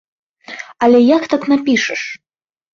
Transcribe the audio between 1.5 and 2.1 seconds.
напішаш?